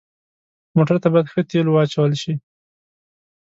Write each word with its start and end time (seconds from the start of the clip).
موټر 0.75 0.95
ته 1.03 1.07
باید 1.13 1.31
ښه 1.31 1.41
تیلو 1.49 1.71
واچول 1.73 2.11
شي. 2.21 2.33